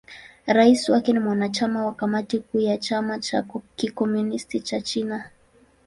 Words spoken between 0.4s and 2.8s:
Rais wake ni mwanachama wa Kamati Kuu ya